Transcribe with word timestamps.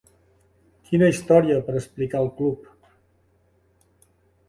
Quina 0.87 1.09
història 1.11 1.59
per 1.69 1.77
explicar 1.83 2.25
al 2.25 2.33
club. 2.41 2.67